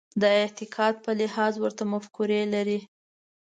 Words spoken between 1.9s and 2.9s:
مفکورې لري.